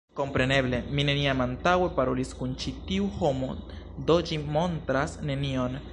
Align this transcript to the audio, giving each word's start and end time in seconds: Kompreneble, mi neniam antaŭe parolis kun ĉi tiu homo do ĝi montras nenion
Kompreneble, 0.19 0.77
mi 0.99 1.03
neniam 1.09 1.43
antaŭe 1.45 1.91
parolis 1.99 2.33
kun 2.39 2.57
ĉi 2.65 2.75
tiu 2.89 3.11
homo 3.21 3.53
do 4.09 4.17
ĝi 4.31 4.41
montras 4.57 5.19
nenion 5.31 5.83